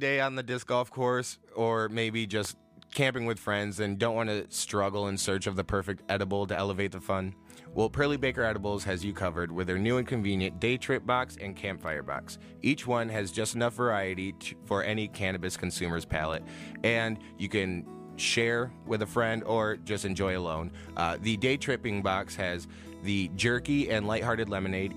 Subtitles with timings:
[0.00, 2.56] day on the disc golf course or maybe just
[2.92, 6.56] camping with friends and don't want to struggle in search of the perfect edible to
[6.56, 7.34] elevate the fun?
[7.72, 11.36] Well, Pearly Baker Edibles has you covered with their new and convenient day trip box
[11.40, 12.38] and campfire box.
[12.62, 16.42] Each one has just enough variety to, for any cannabis consumer's palate,
[16.82, 17.86] and you can
[18.16, 20.72] share with a friend or just enjoy alone.
[20.96, 22.66] Uh, the day tripping box has
[23.04, 24.94] the jerky and lighthearted lemonade,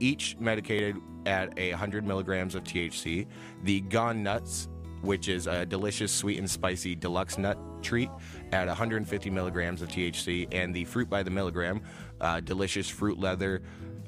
[0.00, 3.26] each medicated at a 100 milligrams of THC.
[3.64, 4.68] The Gone Nuts
[5.02, 8.10] which is a delicious sweet and spicy deluxe nut treat
[8.52, 11.80] at 150 milligrams of THC, and the Fruit by the Milligram,
[12.20, 13.62] uh, delicious fruit leather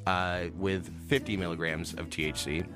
[0.06, 2.66] uh, with 50 milligrams of THC.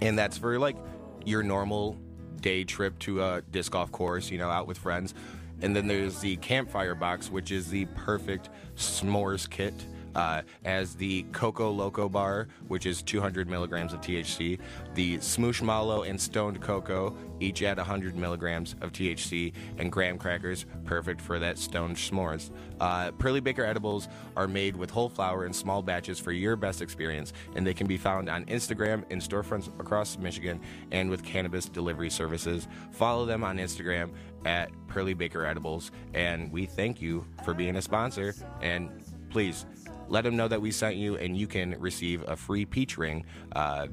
[0.00, 0.76] And that's for like
[1.24, 1.98] your normal
[2.40, 5.14] day trip to a disc golf course, you know, out with friends.
[5.60, 9.74] And then there's the campfire box, which is the perfect s'mores kit
[10.14, 14.58] uh, as the Coco Loco bar, which is 200 milligrams of THC,
[14.94, 20.64] the Smoosh Mallow and Stoned Cocoa, each at 100 milligrams of THC, and graham crackers,
[20.84, 22.50] perfect for that stoned s'mores.
[22.80, 26.80] Uh, Pearly Baker edibles are made with whole flower in small batches for your best
[26.80, 30.60] experience, and they can be found on Instagram in storefronts across Michigan
[30.90, 32.68] and with cannabis delivery services.
[32.92, 34.10] Follow them on Instagram
[34.44, 38.34] at Pearly Baker Edibles, and we thank you for being a sponsor.
[38.60, 38.90] And
[39.30, 39.66] please
[40.12, 43.24] let them know that we sent you, and you can receive a free peach ring.
[43.56, 43.86] Uh,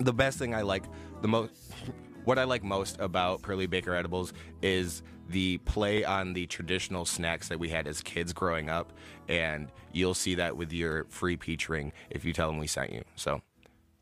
[0.00, 0.82] the best thing I like,
[1.22, 1.52] the most,
[2.24, 7.46] what I like most about Pearly Baker Edibles is the play on the traditional snacks
[7.48, 8.92] that we had as kids growing up,
[9.28, 12.92] and you'll see that with your free peach ring if you tell them we sent
[12.92, 13.04] you.
[13.14, 13.40] So,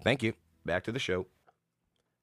[0.03, 0.33] thank you.
[0.65, 1.27] Back to the show.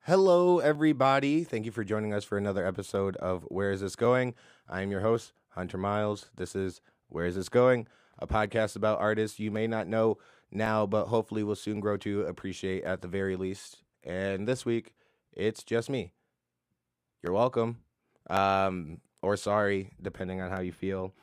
[0.05, 1.43] Hello, everybody.
[1.43, 4.33] Thank you for joining us for another episode of Where Is This Going?
[4.67, 6.31] I am your host, Hunter Miles.
[6.37, 7.85] This is Where Is This Going?
[8.21, 10.17] A podcast about artists you may not know
[10.51, 13.83] now, but hopefully will soon grow to appreciate at the very least.
[14.03, 14.93] And this week,
[15.33, 16.13] it's just me.
[17.23, 17.79] You're welcome.
[18.29, 21.13] Um, or sorry, depending on how you feel.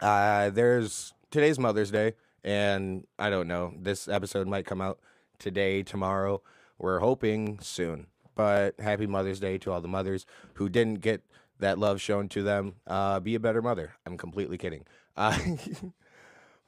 [0.00, 3.74] Uh, there's today's Mother's Day, and I don't know.
[3.78, 4.98] This episode might come out
[5.38, 6.42] today, tomorrow.
[6.78, 8.06] We're hoping soon.
[8.34, 10.24] But happy Mother's Day to all the mothers
[10.54, 11.22] who didn't get
[11.58, 12.74] that love shown to them.
[12.86, 13.92] Uh, be a better mother.
[14.06, 14.86] I'm completely kidding.
[15.16, 15.38] Uh,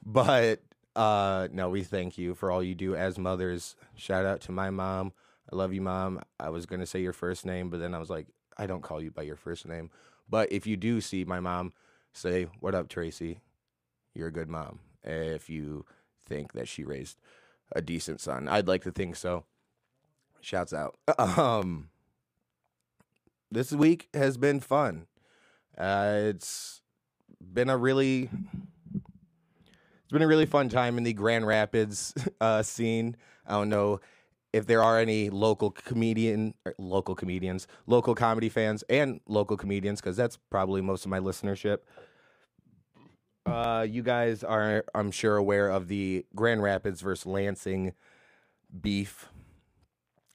[0.05, 0.61] But
[0.95, 3.75] uh, no, we thank you for all you do as mothers.
[3.95, 5.13] Shout out to my mom.
[5.51, 6.21] I love you, mom.
[6.39, 8.27] I was gonna say your first name, but then I was like,
[8.57, 9.89] I don't call you by your first name.
[10.29, 11.73] But if you do see my mom,
[12.13, 13.41] say, "What up, Tracy?
[14.13, 15.85] You're a good mom." If you
[16.25, 17.17] think that she raised
[17.73, 19.45] a decent son, I'd like to think so.
[20.41, 20.97] Shouts out.
[21.19, 21.89] Um,
[23.51, 25.07] this week has been fun.
[25.77, 26.81] Uh, it's
[27.41, 28.29] been a really
[30.13, 33.17] been a really fun time in the Grand Rapids uh, scene.
[33.45, 33.99] I don't know
[34.53, 39.99] if there are any local comedian, er, local comedians, local comedy fans, and local comedians,
[39.99, 41.79] because that's probably most of my listenership.
[43.45, 47.93] Uh, you guys are, I'm sure, aware of the Grand Rapids versus Lansing
[48.81, 49.27] beef,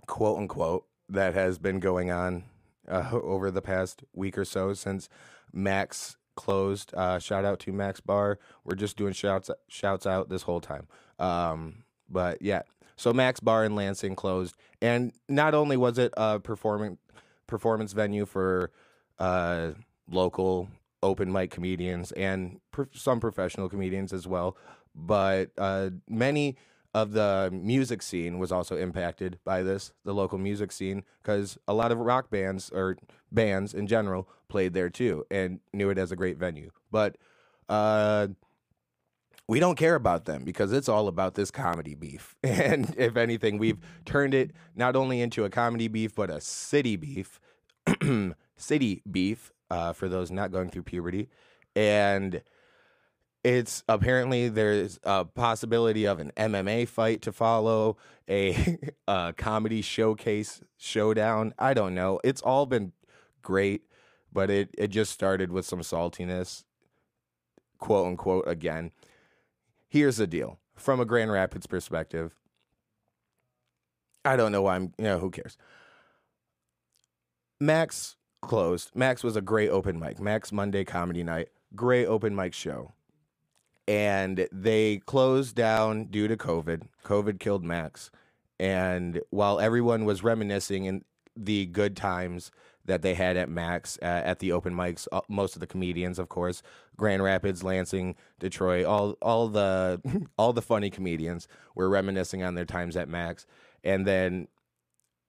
[0.06, 2.44] quote unquote, that has been going on
[2.86, 5.08] uh, over the past week or so since
[5.52, 6.94] Mac's closed.
[6.94, 8.38] Uh, shout out to Mac's Bar.
[8.65, 10.87] We're just doing shouts shouts out this whole time.
[11.19, 12.62] Um, but yeah,
[12.97, 16.97] so Mac's Bar in Lansing closed, and not only was it a performing
[17.49, 18.71] performance venue for
[19.19, 19.72] uh,
[20.09, 20.69] local
[21.03, 22.60] open mic comedians and
[22.93, 24.56] some professional comedians as well,
[24.94, 26.56] but uh, many
[27.02, 31.74] of the music scene was also impacted by this, the local music scene, because a
[31.74, 32.96] lot of rock bands or
[33.30, 36.70] bands in general played there too and knew it as a great venue.
[36.90, 37.16] But
[37.68, 38.28] uh,
[39.46, 42.34] we don't care about them because it's all about this comedy beef.
[42.42, 46.96] And if anything, we've turned it not only into a comedy beef, but a city
[46.96, 47.40] beef,
[48.56, 51.28] city beef uh, for those not going through puberty.
[51.76, 52.42] And
[53.48, 57.96] it's apparently there's a possibility of an MMA fight to follow,
[58.28, 58.78] a,
[59.08, 61.54] a comedy showcase showdown.
[61.58, 62.20] I don't know.
[62.22, 62.92] It's all been
[63.40, 63.84] great,
[64.30, 66.64] but it, it just started with some saltiness,
[67.78, 68.92] quote unquote, again.
[69.88, 72.34] Here's the deal from a Grand Rapids perspective.
[74.26, 75.56] I don't know why I'm, you know, who cares?
[77.58, 78.90] Mac's closed.
[78.94, 80.20] Mac's was a great open mic.
[80.20, 82.92] Mac's Monday comedy night, great open mic show
[83.88, 86.82] and they closed down due to COVID.
[87.05, 88.11] COVID killed Mac's.
[88.61, 91.05] And while everyone was reminiscing in
[91.35, 92.50] the good times
[92.85, 96.19] that they had at Mac's uh, at the open mics, uh, most of the comedians,
[96.19, 96.62] of course,
[96.96, 100.02] Grand Rapids, Lansing, Detroit, all all the
[100.38, 103.46] all the funny comedians were reminiscing on their times at Mac's.
[103.82, 104.49] And then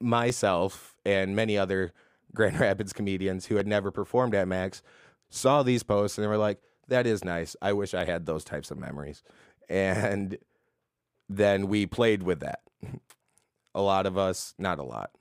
[0.01, 1.93] myself and many other
[2.35, 4.81] Grand Rapids comedians who had never performed at Mac's
[5.29, 6.59] saw these posts and they were like,
[6.89, 7.55] that is nice.
[7.61, 9.23] I wish I had those types of memories.
[9.69, 10.37] And
[11.27, 12.61] then we played with that.
[13.75, 15.11] A lot of us, not a lot,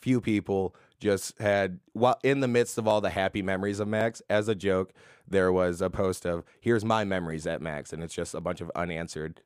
[0.00, 4.22] few people just had, while in the midst of all the happy memories of Mac's,
[4.28, 4.92] as a joke,
[5.26, 7.92] there was a post of, here's my memories at Mac's.
[7.92, 9.40] And it's just a bunch of unanswered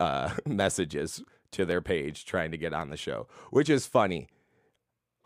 [0.00, 1.22] uh, messages
[1.52, 4.28] to their page trying to get on the show, which is funny,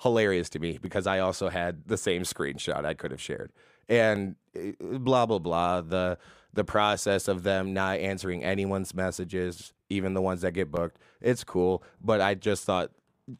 [0.02, 3.52] hilarious to me because I also had the same screenshot I could have shared.
[3.92, 6.18] And eh, blah blah blah the
[6.54, 10.98] the process of them not answering anyone's messages, even the ones that get booked.
[11.20, 12.90] It's cool, but I just thought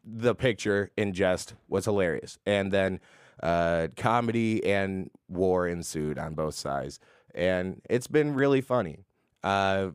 [0.03, 2.37] the picture in jest was hilarious.
[2.45, 2.99] And then
[3.41, 6.99] uh, comedy and war ensued on both sides,
[7.33, 8.99] and it's been really funny.
[9.43, 9.89] Uh,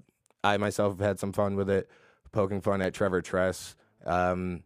[0.44, 1.88] I myself have had some fun with it,
[2.32, 3.74] poking fun at Trevor Tress,
[4.04, 4.62] um,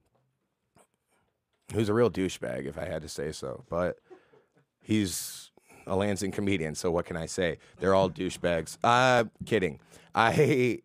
[1.73, 3.65] who's a real douchebag, if I had to say so.
[3.69, 3.99] But
[4.81, 5.52] he's
[5.87, 7.59] a Lansing comedian, so what can I say?
[7.79, 8.79] They're all douchebags.
[8.83, 9.81] Uh, kidding.
[10.15, 10.81] I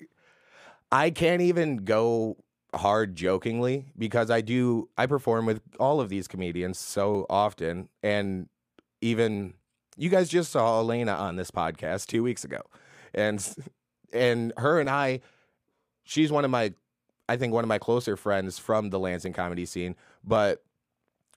[0.92, 2.38] I can't even go
[2.74, 8.50] hard jokingly because I do I perform with all of these comedians so often and
[9.02, 9.54] even
[9.96, 12.62] you guys just saw Elena on this podcast 2 weeks ago.
[13.14, 13.46] And
[14.14, 15.22] and her and I
[16.04, 16.74] she's one of my
[17.30, 20.64] I think one of my closer friends from the Lansing comedy scene, but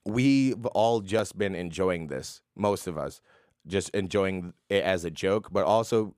[0.04, 3.20] we've all just been enjoying this, most of us,
[3.66, 6.14] just enjoying it as a joke, but also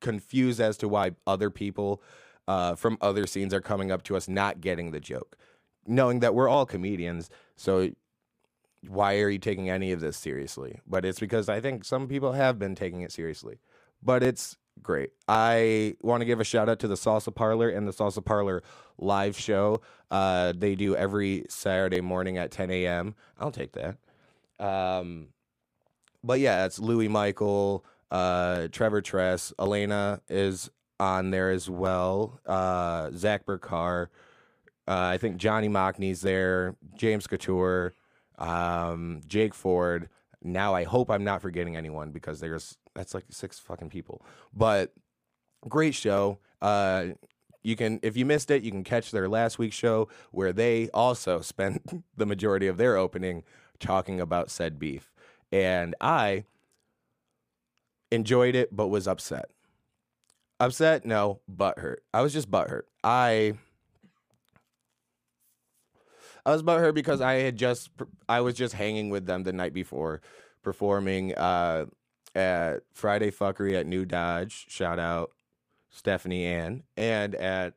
[0.00, 2.02] confused as to why other people
[2.46, 5.36] uh, from other scenes are coming up to us not getting the joke,
[5.86, 7.30] knowing that we're all comedians.
[7.56, 7.90] So
[8.86, 10.80] why are you taking any of this seriously?
[10.86, 13.58] But it's because I think some people have been taking it seriously.
[14.02, 15.10] But it's great.
[15.28, 18.62] I want to give a shout out to the Salsa Parlor and the Salsa Parlor
[18.98, 19.80] live show.
[20.10, 23.14] Uh, they do every Saturday morning at 10 a.m.
[23.38, 23.96] I'll take that.
[24.60, 25.28] Um,
[26.24, 32.40] but yeah, it's Louis Michael, uh, Trevor Tress, Elena is on there as well.
[32.46, 34.08] Uh, Zach Burkar,
[34.88, 37.94] uh, I think Johnny Mockney's there, James Couture,
[38.38, 40.08] um, Jake Ford.
[40.42, 44.24] Now I hope I'm not forgetting anyone because there's that's like six fucking people.
[44.52, 44.92] But
[45.68, 46.38] great show.
[46.60, 47.08] Uh,
[47.62, 50.88] you can if you missed it, you can catch their last week's show where they
[50.92, 53.42] also spent the majority of their opening
[53.80, 55.13] talking about said beef.
[55.54, 56.46] And I
[58.10, 59.50] enjoyed it but was upset.
[60.58, 61.06] Upset?
[61.06, 62.02] No, butt hurt.
[62.12, 62.82] I was just butthurt.
[63.04, 63.54] I
[66.44, 67.90] I was butthurt because I had just
[68.28, 70.22] I was just hanging with them the night before
[70.64, 71.86] performing uh,
[72.34, 74.66] at Friday Fuckery at New Dodge.
[74.68, 75.30] Shout out
[75.88, 77.74] Stephanie Ann and at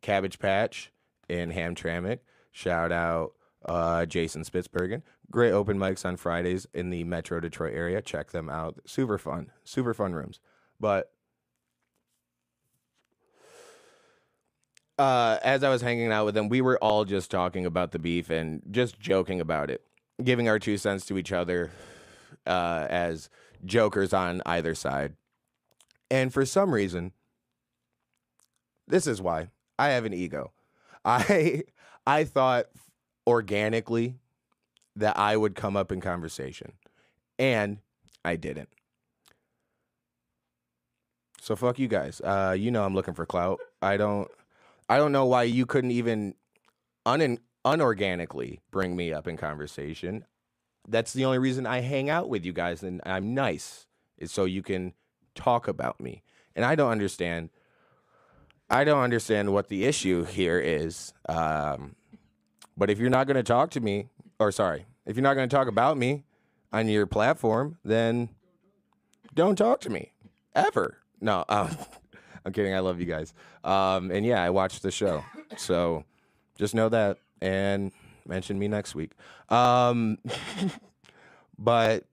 [0.00, 0.90] Cabbage Patch
[1.28, 2.20] in Hamtramck.
[2.50, 3.32] Shout out
[3.66, 5.02] uh, Jason Spitzbergen.
[5.32, 8.02] Great open mics on Fridays in the Metro Detroit area.
[8.02, 8.78] Check them out.
[8.84, 9.50] Super fun.
[9.64, 10.40] Super fun rooms.
[10.78, 11.10] But
[14.98, 17.98] uh, as I was hanging out with them, we were all just talking about the
[17.98, 19.82] beef and just joking about it,
[20.22, 21.70] giving our two cents to each other
[22.46, 23.30] uh, as
[23.64, 25.16] jokers on either side.
[26.10, 27.12] And for some reason,
[28.86, 29.48] this is why
[29.78, 30.52] I have an ego.
[31.06, 31.62] I
[32.06, 32.66] I thought
[33.26, 34.18] organically
[34.96, 36.72] that I would come up in conversation,
[37.38, 37.78] and
[38.24, 38.68] I didn't.
[41.40, 42.20] So fuck you guys.
[42.20, 43.60] Uh, you know I'm looking for clout.
[43.80, 44.30] I don't.
[44.88, 46.34] I don't know why you couldn't even
[47.06, 50.24] un- unorganically bring me up in conversation.
[50.88, 53.86] That's the only reason I hang out with you guys and I'm nice
[54.18, 54.94] is so you can
[55.34, 56.22] talk about me.
[56.54, 57.50] And I don't understand.
[58.68, 61.12] I don't understand what the issue here is.
[61.28, 61.94] Um,
[62.76, 64.08] but if you're not going to talk to me,
[64.42, 66.24] or sorry, if you're not going to talk about me
[66.72, 68.28] on your platform, then
[69.34, 70.12] don't talk to me
[70.54, 70.98] ever.
[71.20, 71.76] No, um,
[72.44, 72.74] I'm kidding.
[72.74, 73.32] I love you guys.
[73.64, 75.24] Um, and yeah, I watched the show.
[75.56, 76.04] So
[76.56, 77.92] just know that and
[78.26, 79.12] mention me next week.
[79.48, 80.18] Um,
[81.58, 82.04] but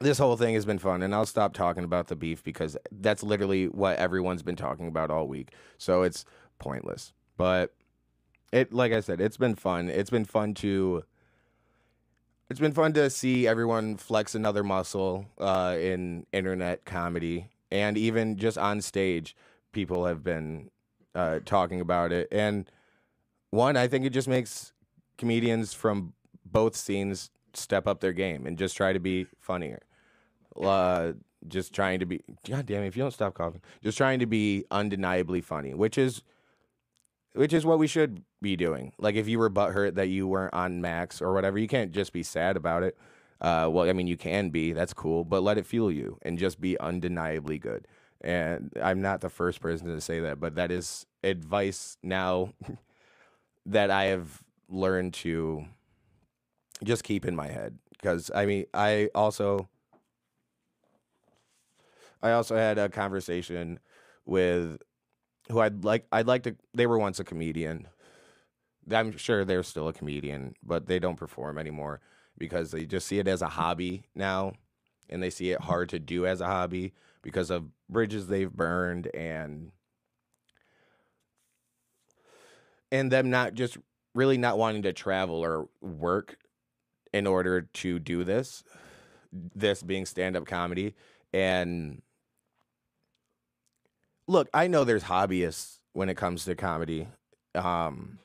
[0.00, 3.22] this whole thing has been fun, and I'll stop talking about the beef because that's
[3.22, 5.50] literally what everyone's been talking about all week.
[5.76, 6.24] So it's
[6.58, 7.12] pointless.
[7.36, 7.74] But
[8.50, 9.88] it, like I said, it's been fun.
[9.90, 11.04] It's been fun to.
[12.50, 18.36] It's been fun to see everyone flex another muscle uh, in internet comedy and even
[18.38, 19.36] just on stage
[19.70, 20.68] people have been
[21.14, 22.26] uh, talking about it.
[22.32, 22.68] And
[23.50, 24.72] one, I think it just makes
[25.16, 26.12] comedians from
[26.44, 29.78] both scenes step up their game and just try to be funnier.
[30.60, 31.12] Uh,
[31.46, 34.26] just trying to be, God damn it, if you don't stop coughing, just trying to
[34.26, 36.22] be undeniably funny, which is
[37.34, 38.92] which is what we should be doing.
[38.98, 42.12] Like if you were butthurt that you weren't on Mac's or whatever, you can't just
[42.12, 42.96] be sad about it.
[43.40, 44.72] Uh, well, I mean, you can be.
[44.72, 47.86] That's cool, but let it fuel you and just be undeniably good.
[48.20, 52.52] And I'm not the first person to say that, but that is advice now
[53.66, 55.64] that I have learned to
[56.84, 57.78] just keep in my head.
[57.92, 59.68] Because I mean, I also
[62.22, 63.78] I also had a conversation
[64.26, 64.82] with
[65.50, 67.88] who I'd like I'd like to they were once a comedian.
[68.90, 72.00] I'm sure they're still a comedian, but they don't perform anymore
[72.38, 74.52] because they just see it as a hobby now
[75.08, 79.08] and they see it hard to do as a hobby because of bridges they've burned
[79.14, 79.72] and
[82.90, 83.76] and them not just
[84.14, 86.38] really not wanting to travel or work
[87.12, 88.64] in order to do this
[89.54, 90.94] this being stand-up comedy
[91.32, 92.02] and
[94.30, 97.08] look i know there's hobbyists when it comes to comedy
[97.54, 98.18] um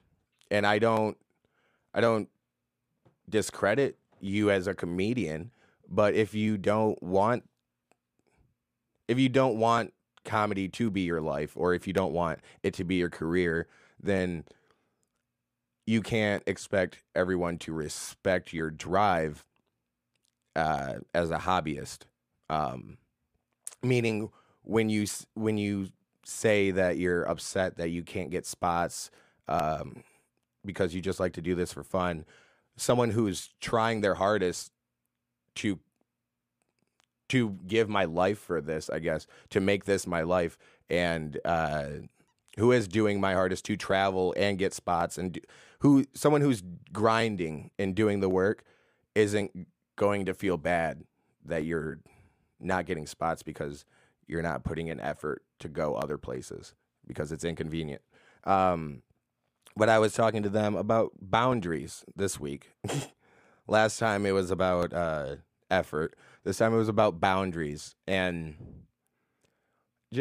[0.52, 1.18] and i don't
[1.94, 2.30] i don't
[3.30, 5.52] discredit you as a comedian
[5.90, 7.44] but if you don't want
[9.08, 9.94] if you don't want
[10.24, 13.68] comedy to be your life or if you don't want it to be your career
[14.02, 14.44] then
[15.86, 19.46] you can't expect everyone to respect your drive
[20.56, 22.04] uh, as a hobbyist.
[22.50, 22.98] Um,
[23.84, 24.30] meaning
[24.66, 25.06] when you
[25.36, 25.90] when you
[26.24, 29.12] say that you're upset that you can't get spots
[29.48, 30.04] um,
[30.66, 32.26] because you just like to do this for fun,
[32.76, 34.72] someone who's trying their hardest
[35.56, 35.80] to
[37.28, 40.58] to give my life for this, I guess, to make this my life,
[40.90, 41.88] and uh,
[42.58, 45.40] who is doing my hardest to travel and get spots and do,
[45.80, 48.64] who someone who's grinding and doing the work
[49.16, 51.04] isn't going to feel bad
[51.46, 52.00] that you're
[52.60, 53.86] not getting spots because
[54.28, 56.74] you're not putting in effort to go other places
[57.08, 58.02] because it's inconvenient.
[58.44, 59.02] Um,
[59.78, 62.72] but I was talking to them about boundaries this week.
[63.68, 65.38] Last time it was about uh,
[65.70, 66.16] effort.
[66.44, 67.96] This time it was about boundaries.
[68.08, 68.56] And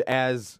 [0.07, 0.59] as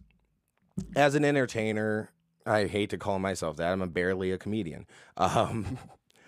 [0.95, 2.09] as an entertainer,
[2.45, 3.71] I hate to call myself that.
[3.71, 4.85] I'm a barely a comedian.
[5.17, 5.77] Um,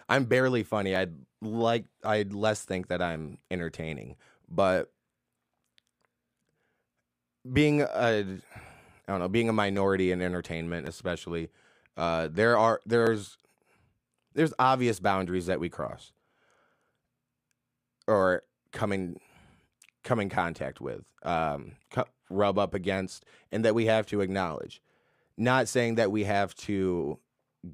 [0.10, 0.96] I'm barely funny.
[0.96, 4.16] I'd like I'd less think that I'm entertaining,
[4.50, 4.90] but
[7.54, 8.25] being a
[9.08, 11.50] I don't know, being a minority in entertainment, especially,
[11.96, 13.38] uh, there are there's
[14.34, 16.12] there's obvious boundaries that we cross
[18.08, 19.18] or come in
[20.04, 21.74] come in contact with, um,
[22.30, 24.82] rub up against, and that we have to acknowledge.
[25.38, 27.20] Not saying that we have to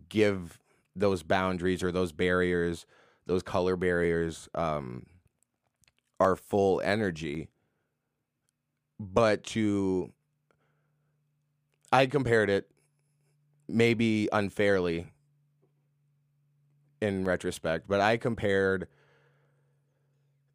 [0.10, 0.60] give
[0.96, 2.86] those boundaries or those barriers,
[3.25, 5.06] those color barriers, um,
[6.20, 7.50] our full energy,
[9.12, 10.12] but to
[11.91, 12.69] I compared it
[13.67, 15.12] maybe unfairly
[17.01, 18.88] in retrospect, but I compared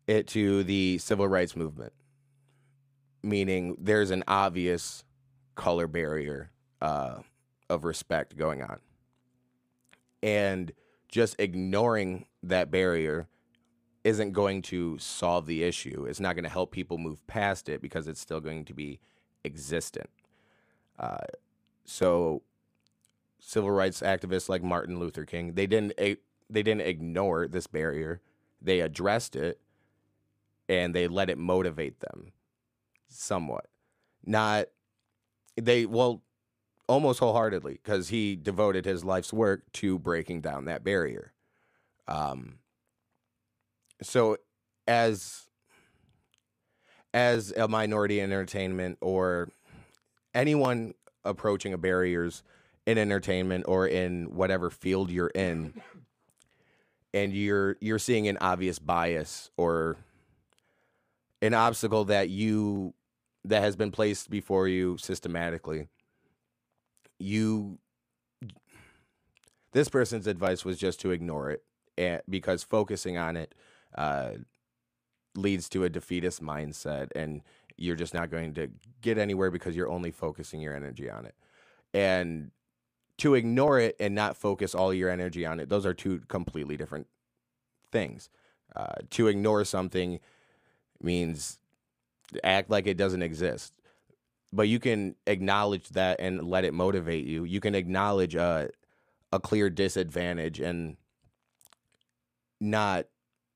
[0.07, 1.93] it to the civil rights movement,
[3.23, 5.05] meaning there's an obvious
[5.55, 6.51] color barrier
[6.81, 7.19] uh,
[7.69, 8.81] of respect going on.
[10.23, 10.73] And
[11.09, 13.29] just ignoring that barrier
[14.09, 16.07] isn't going to solve the issue.
[16.09, 19.01] It's not going to help people move past it because it's still going to be
[19.45, 20.09] existent.
[20.99, 21.19] Uh,
[21.85, 22.43] so,
[23.39, 28.21] civil rights activists like Martin Luther King, they didn't they didn't ignore this barrier.
[28.61, 29.61] They addressed it,
[30.69, 32.33] and they let it motivate them,
[33.09, 33.67] somewhat.
[34.25, 34.69] Not
[35.57, 36.23] they well
[36.89, 41.33] almost wholeheartedly because he devoted his life's work to breaking down that barrier.
[42.09, 42.55] Um,
[44.03, 44.37] so
[44.87, 45.49] as
[47.15, 49.49] as a minority in entertainment or
[50.35, 52.43] anyone approaching a barriers
[52.87, 55.81] in entertainment or in whatever field you're in
[57.13, 59.97] and you're you're seeing an obvious bias or
[61.43, 62.95] an obstacle that you
[63.45, 65.89] that has been placed before you systematically
[67.19, 67.79] you
[69.73, 71.65] this person's advice was just to ignore it
[71.97, 73.55] and, because focusing on it
[73.97, 74.31] uh,
[75.35, 77.43] leads to a defeatist mindset and
[77.77, 78.69] you're just not going to
[79.03, 81.35] get anywhere because you're only focusing your energy on it.
[81.95, 82.51] And
[83.19, 86.77] to ignore it and not focus all your energy on it those are two completely
[86.77, 87.07] different
[87.91, 88.31] things.
[88.77, 90.21] Uh, to ignore something
[91.03, 91.59] means
[92.45, 93.73] act like it doesn't exist.
[94.53, 97.45] But you can acknowledge that and let it motivate you.
[97.45, 98.71] You can acknowledge a
[99.33, 100.97] a clear disadvantage and
[102.61, 103.07] not,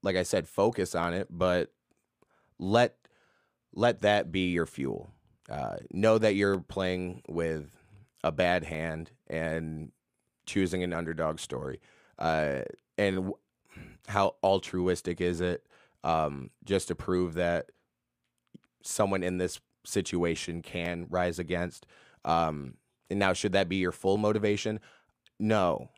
[0.02, 1.72] like I said, focus on it, but
[2.58, 2.96] let
[3.74, 5.10] let that be your fuel.
[5.50, 7.76] Uh, know that you're playing with
[8.22, 9.90] a bad hand and
[10.46, 11.80] choosing an underdog story,
[12.18, 12.60] uh,
[12.98, 13.36] and w-
[14.08, 15.66] how altruistic is it
[16.04, 17.70] um, just to prove that
[18.82, 21.86] someone in this situation can rise against.
[22.24, 22.74] Um,
[23.10, 24.80] and now, should that be your full motivation?
[25.38, 25.90] No,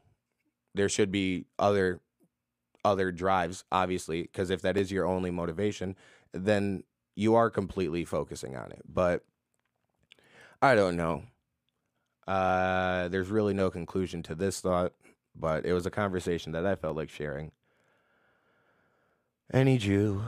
[0.74, 2.00] there should be other
[2.84, 5.96] other drives, obviously, because if that is your only motivation,
[6.32, 8.82] then you are completely focusing on it.
[8.86, 9.24] But
[10.60, 11.22] I don't know.
[12.26, 14.92] Uh, there's really no conclusion to this thought,
[15.34, 17.52] but it was a conversation that I felt like sharing.
[19.52, 20.22] Any Jew.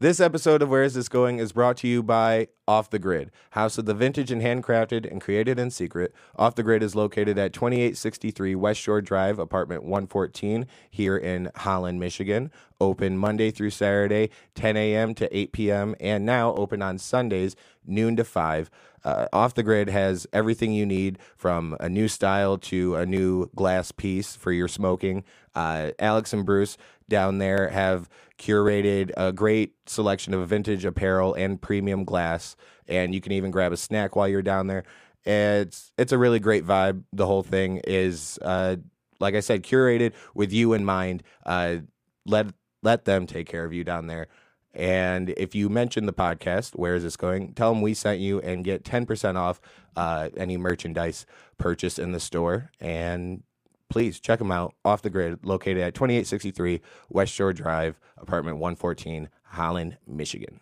[0.00, 3.32] This episode of Where Is This Going is brought to you by Off the Grid,
[3.50, 6.14] house of the vintage and handcrafted and created in secret.
[6.36, 11.98] Off the Grid is located at 2863 West Shore Drive, apartment 114, here in Holland,
[11.98, 12.52] Michigan.
[12.80, 15.14] Open Monday through Saturday, 10 a.m.
[15.16, 18.70] to 8 p.m., and now open on Sundays, noon to 5.
[19.04, 23.50] Uh, Off the Grid has everything you need from a new style to a new
[23.56, 25.24] glass piece for your smoking.
[25.56, 26.78] Uh, Alex and Bruce
[27.08, 33.20] down there have curated a great selection of vintage apparel and premium glass, and you
[33.20, 34.84] can even grab a snack while you're down there.
[35.24, 37.02] It's it's a really great vibe.
[37.12, 38.76] The whole thing is, uh,
[39.20, 41.22] like I said, curated with you in mind.
[41.44, 41.78] Uh,
[42.24, 42.46] let
[42.82, 44.28] let them take care of you down there.
[44.74, 47.54] And if you mention the podcast, where is this going?
[47.54, 49.60] Tell them we sent you and get 10% off
[49.96, 51.26] uh, any merchandise
[51.56, 52.70] purchased in the store.
[52.78, 53.42] And
[53.88, 59.28] please check them out off the grid, located at 2863 West Shore Drive, apartment 114,
[59.44, 60.60] Holland, Michigan.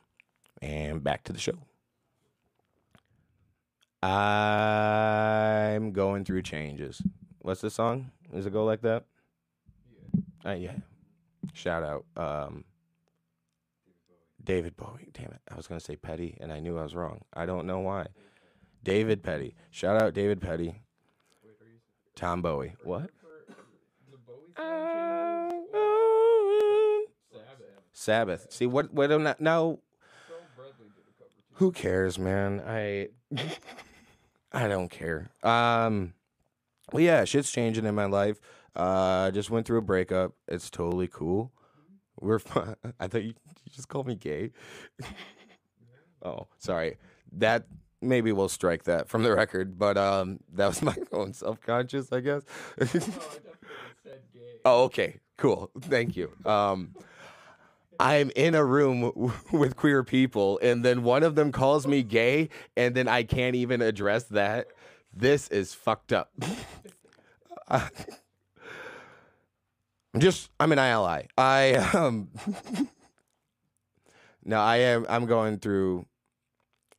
[0.62, 1.58] And back to the show.
[4.06, 7.02] I'm going through changes.
[7.40, 8.10] What's the song?
[8.32, 9.04] Does it go like that?
[10.44, 10.50] Yeah.
[10.50, 10.74] Uh, yeah.
[11.52, 12.04] Shout out.
[12.16, 12.64] Um,
[14.42, 15.08] David Bowie.
[15.12, 15.40] Damn it.
[15.50, 17.22] I was going to say Petty, and I knew I was wrong.
[17.34, 18.06] I don't know why.
[18.82, 19.54] David Petty.
[19.70, 20.82] Shout out David Petty.
[22.16, 22.74] Tom Bowie.
[22.82, 23.10] What?
[27.92, 28.46] Sabbath.
[28.50, 28.92] See what?
[28.92, 29.12] What?
[29.12, 29.78] I'm not now.
[31.54, 32.62] Who cares, man?
[32.66, 33.08] I
[34.52, 35.30] I don't care.
[35.42, 36.14] Um,
[36.92, 38.40] well, yeah, shit's changing in my life.
[38.74, 40.32] Uh, just went through a breakup.
[40.48, 41.52] It's totally cool.
[42.20, 42.76] We're fine.
[43.00, 44.52] I thought you, you just called me gay.
[46.22, 46.96] oh, sorry.
[47.32, 47.66] That
[48.02, 49.78] maybe we'll strike that from the record.
[49.78, 52.42] But um, that was my own self conscious, I guess.
[54.64, 55.70] oh, okay, cool.
[55.80, 56.32] Thank you.
[56.44, 56.94] Um.
[57.98, 62.50] I'm in a room with queer people, and then one of them calls me gay,
[62.76, 64.66] and then I can't even address that.
[65.14, 66.30] This is fucked up.
[67.68, 67.90] I'm
[70.18, 71.24] just, I'm an ally.
[71.36, 72.28] I, um,
[74.44, 76.06] no, I am, I'm going through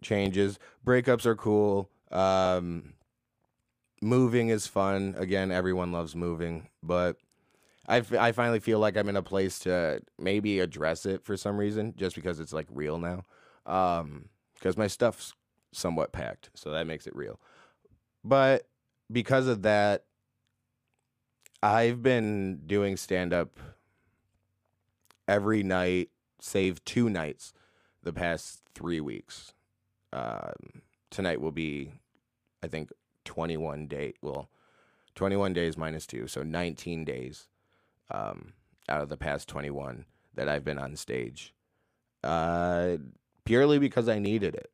[0.08, 0.58] changes.
[0.86, 1.90] Breakups are cool.
[2.12, 2.94] Um,
[4.02, 5.16] moving is fun.
[5.18, 7.18] Again, everyone loves moving, but
[7.88, 11.36] I, f- I finally feel like I'm in a place to maybe address it for
[11.36, 13.26] some reason, just because it's like real now.
[13.66, 15.34] Um, because my stuff's
[15.72, 17.40] somewhat packed, so that makes it real.
[18.24, 18.68] But
[19.12, 20.06] because of that,
[21.62, 23.60] I've been doing stand up
[25.28, 27.54] every night, save two nights,
[28.04, 29.54] the past three weeks.
[30.14, 31.92] Um, tonight will be,
[32.64, 32.92] I think,
[33.26, 34.14] 21 day.
[34.22, 34.50] Well,
[35.16, 37.48] 21 days minus two, so 19 days
[38.12, 38.54] um,
[38.88, 41.54] out of the past 21 that I've been on stage,
[42.24, 42.98] uh,
[43.46, 44.72] purely because I needed it.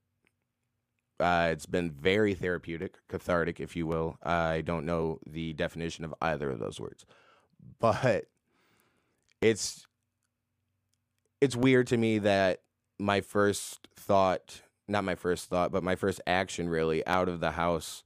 [1.19, 4.17] Uh, it's been very therapeutic, cathartic, if you will.
[4.21, 7.05] I don't know the definition of either of those words,
[7.79, 8.25] but
[9.41, 9.87] it's
[11.39, 12.61] it's weird to me that
[12.99, 17.51] my first thought, not my first thought, but my first action really out of the
[17.51, 18.03] house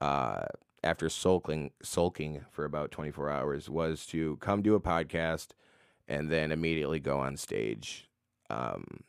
[0.00, 0.46] uh,
[0.82, 5.48] after sulking sulking for about 24 hours was to come do a podcast
[6.06, 8.08] and then immediately go on stage
[8.50, 9.02] um,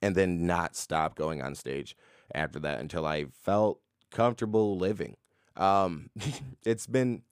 [0.00, 1.96] and then not stop going on stage
[2.34, 3.80] after that until I felt
[4.10, 5.16] comfortable living.
[5.56, 6.10] Um,
[6.64, 7.22] it's been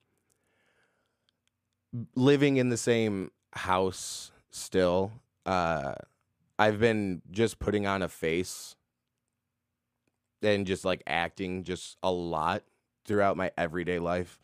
[2.15, 5.13] living in the same house still.
[5.45, 5.95] Uh,
[6.59, 8.77] I've been just putting on a face
[10.43, 12.63] and just like acting just a lot
[13.05, 14.41] throughout my everyday life.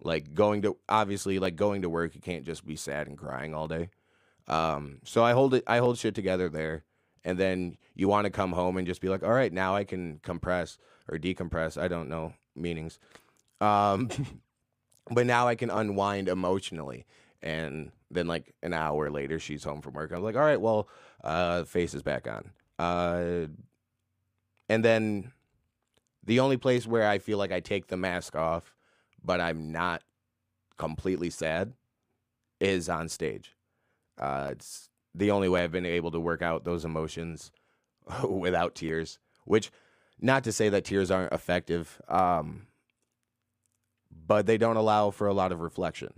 [0.00, 3.54] Like going to obviously like going to work, you can't just be sad and crying
[3.54, 3.90] all day.
[4.48, 6.84] Um, so I hold it I hold shit together there.
[7.24, 9.84] And then you want to come home and just be like, all right, now I
[9.84, 10.76] can compress
[11.08, 11.80] or decompress.
[11.80, 12.98] I don't know meanings.
[13.60, 14.10] Um,
[15.10, 17.06] but now I can unwind emotionally.
[17.40, 20.12] And then like an hour later, she's home from work.
[20.12, 20.88] I'm like, all right, well,
[21.22, 22.50] uh, face is back on.
[22.78, 23.46] Uh,
[24.68, 25.32] and then
[26.24, 28.74] the only place where I feel like I take the mask off
[29.24, 30.02] but I'm not
[30.78, 31.72] completely sad
[32.60, 33.56] is on stage.
[34.18, 37.50] Uh, it's the only way I've been able to work out those emotions
[38.28, 39.70] without tears, which
[40.20, 42.66] not to say that tears aren't effective, um,
[44.26, 46.12] but they don't allow for a lot of reflection.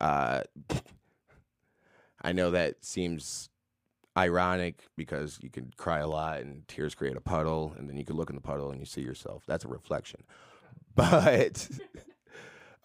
[0.00, 0.42] Uh,
[2.22, 3.50] I know that seems
[4.16, 8.04] ironic because you can cry a lot and tears create a puddle, and then you
[8.04, 9.44] can look in the puddle and you see yourself.
[9.46, 10.22] That's a reflection.
[10.96, 11.68] But,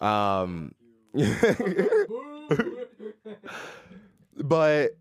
[0.00, 0.74] um,
[4.34, 4.96] but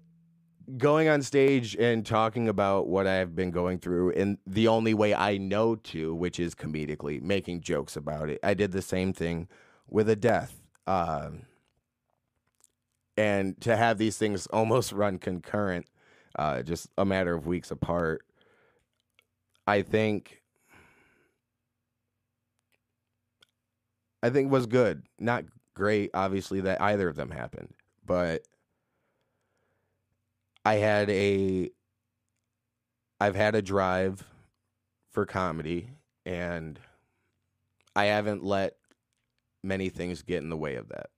[0.77, 5.13] going on stage and talking about what I've been going through in the only way
[5.13, 8.39] I know to, which is comedically, making jokes about it.
[8.43, 9.47] I did the same thing
[9.89, 10.61] with a death.
[10.85, 11.43] Um,
[13.17, 15.87] and to have these things almost run concurrent,
[16.39, 18.25] uh, just a matter of weeks apart,
[19.67, 20.41] I think.
[24.23, 25.03] I think was good.
[25.19, 27.73] Not great, obviously, that either of them happened,
[28.05, 28.43] but
[30.63, 31.71] I had a
[33.19, 34.25] I've had a drive
[35.11, 35.89] for comedy
[36.25, 36.79] and
[37.97, 38.77] I haven't let
[39.61, 41.09] many things get in the way of that.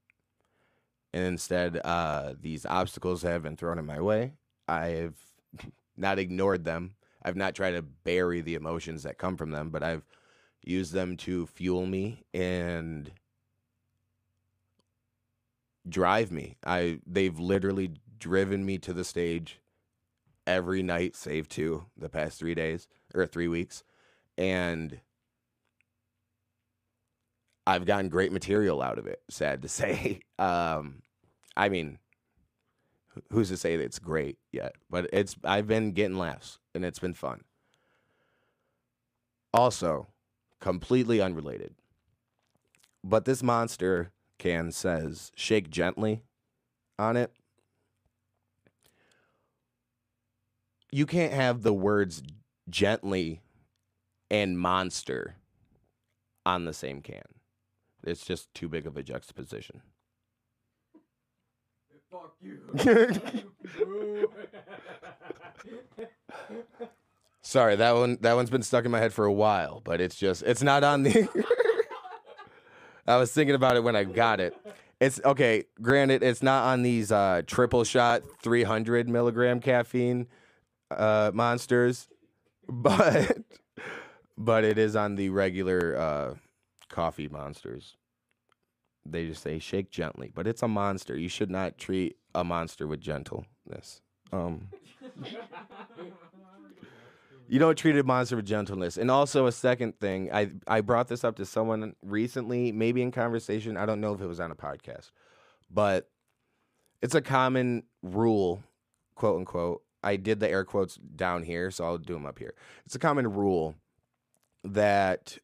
[1.14, 4.34] And instead, uh, these obstacles have been thrown in my way.
[4.72, 5.18] I've
[5.98, 6.96] not ignored them.
[7.24, 10.06] I've not tried to bury the emotions that come from them, but I've
[10.64, 13.12] used them to fuel me and
[15.88, 16.58] drive me.
[16.66, 19.60] I they've literally driven me to the stage
[20.48, 23.84] every night, save two, the past three days or three weeks.
[24.38, 25.00] And
[27.68, 30.22] I've gotten great material out of it, sad to say.
[30.40, 31.02] Um,
[31.56, 32.00] I mean,
[33.32, 34.76] who's to say that it's great yet?
[34.89, 37.41] But it's I've been getting laughs and it's been fun.
[39.54, 40.08] Also,
[40.60, 41.76] completely unrelated.
[43.04, 46.24] But this monster can says shake gently
[46.97, 47.32] on it.
[50.91, 52.21] you can't have the words
[52.69, 53.41] gently
[54.30, 55.36] and monster
[56.45, 57.24] on the same can.
[58.04, 59.82] It's just too big of a juxtaposition.
[62.12, 62.60] Fuck you.
[67.41, 70.15] Sorry, that one that one's been stuck in my head for a while, but it's
[70.15, 71.30] just it's not on the
[73.08, 74.56] I was thinking about it when I got it.
[75.00, 80.28] It's okay, granted it's not on these uh, triple shot 300 milligram caffeine
[80.91, 82.08] uh, monsters,
[82.69, 83.38] but
[84.38, 86.34] but it is on the regular uh,
[86.89, 87.95] coffee monsters.
[89.06, 91.18] They just say shake gently, but it's a monster.
[91.18, 94.02] You should not treat a monster with gentleness.
[94.32, 94.70] Um,
[97.48, 98.98] you don't treat a monster with gentleness.
[98.98, 103.12] And also a second thing, I I brought this up to someone recently, maybe in
[103.12, 103.76] conversation.
[103.76, 105.12] I don't know if it was on a podcast,
[105.70, 106.10] but
[107.02, 108.64] it's a common rule,
[109.16, 112.54] quote unquote, I did the air quotes down here, so I'll do them up here.
[112.86, 113.76] It's a common rule
[114.64, 115.38] that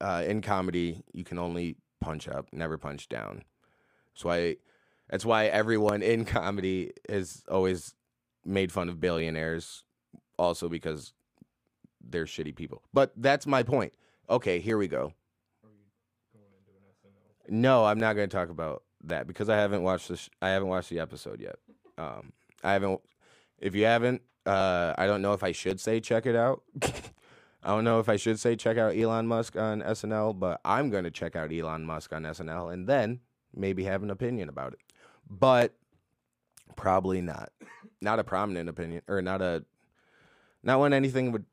[0.00, 3.42] uh, in comedy you can only punch up, never punch down.
[4.14, 4.56] That's why
[5.10, 7.94] that's why everyone in comedy has always
[8.44, 9.84] made fun of billionaires,
[10.38, 11.12] also because
[12.00, 12.82] they're shitty people.
[12.94, 13.92] But that's my point.
[14.30, 15.12] Okay, here we go.
[17.48, 20.50] No, I'm not going to talk about that because I haven't watched the sh- I
[20.50, 21.56] haven't watched the episode yet.
[21.98, 23.00] Um, I haven't
[23.58, 26.62] if you haven't, uh, I don't know if I should say check it out.
[27.66, 30.88] I don't know if I should say check out Elon Musk on SNL, but I'm
[30.88, 33.18] going to check out Elon Musk on SNL and then
[33.52, 34.78] maybe have an opinion about it.
[35.28, 35.74] But
[36.76, 37.50] probably not.
[38.00, 39.64] Not a prominent opinion or not a
[40.62, 41.44] not one anything would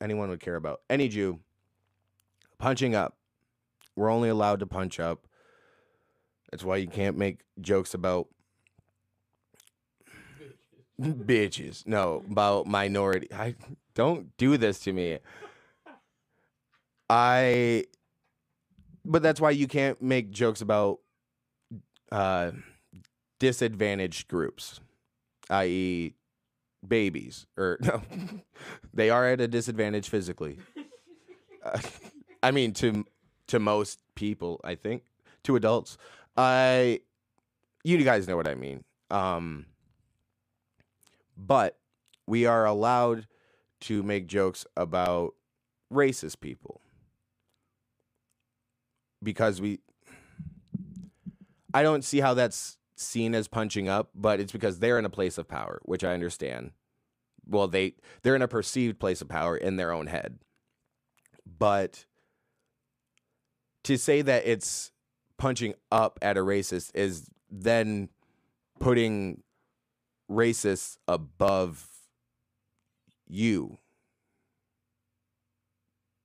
[0.00, 0.80] anyone would care about.
[0.88, 1.40] Any Jew
[2.56, 3.18] punching up.
[3.94, 5.26] We're only allowed to punch up.
[6.50, 8.28] That's why you can't make jokes about
[10.98, 11.86] bitches.
[11.86, 13.28] No, about minority.
[13.34, 13.54] I
[13.96, 15.18] don't do this to me.
[17.10, 17.84] I
[19.04, 21.00] but that's why you can't make jokes about
[22.12, 22.52] uh
[23.38, 24.80] disadvantaged groups,
[25.50, 26.14] i.e.
[26.86, 28.02] babies or no.
[28.92, 30.58] they are at a disadvantage physically.
[31.64, 31.80] Uh,
[32.42, 33.04] I mean to
[33.48, 35.04] to most people, I think,
[35.44, 35.96] to adults.
[36.36, 37.00] I
[37.82, 38.84] you guys know what I mean.
[39.10, 39.66] Um
[41.36, 41.78] but
[42.26, 43.26] we are allowed
[43.82, 45.34] to make jokes about
[45.92, 46.80] racist people
[49.22, 49.80] because we
[51.74, 55.10] I don't see how that's seen as punching up, but it's because they're in a
[55.10, 56.70] place of power, which I understand.
[57.46, 60.38] Well, they they're in a perceived place of power in their own head.
[61.58, 62.06] But
[63.84, 64.90] to say that it's
[65.38, 68.08] punching up at a racist is then
[68.80, 69.42] putting
[70.30, 71.86] racists above
[73.28, 73.78] you.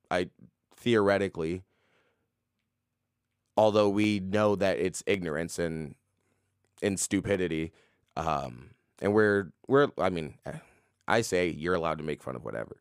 [0.10, 0.30] I
[0.76, 1.64] theoretically,
[3.56, 5.96] although we know that it's ignorance and
[6.82, 7.72] and stupidity,
[8.18, 10.36] um, and we're we're I mean,
[11.08, 12.78] I say you're allowed to make fun of whatever.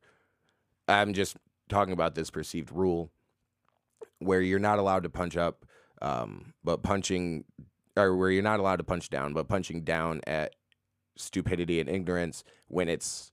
[0.88, 1.36] I'm just
[1.68, 3.10] talking about this perceived rule
[4.18, 5.64] where you're not allowed to punch up,
[6.02, 7.44] um, but punching,
[7.96, 10.54] or where you're not allowed to punch down, but punching down at
[11.16, 13.32] stupidity and ignorance when it's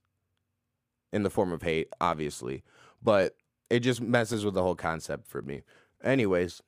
[1.12, 2.62] in the form of hate, obviously.
[3.02, 3.36] But
[3.70, 5.62] it just messes with the whole concept for me.
[6.02, 6.62] Anyways,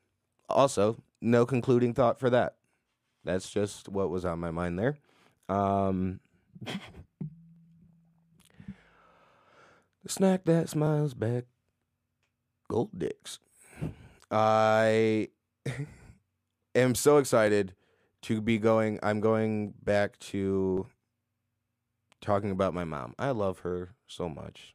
[0.49, 2.57] also, no concluding thought for that.
[3.25, 4.99] That's just what was on my mind there.
[5.49, 6.21] Um,
[6.65, 6.73] the
[10.09, 11.45] snack that smiles back.
[12.69, 13.41] Gold dicks.
[14.31, 15.29] I
[16.75, 17.75] am so excited
[18.23, 18.99] to be going.
[19.03, 20.87] I'm going back to
[22.21, 23.15] talking about my mom.
[23.19, 24.75] I love her so much.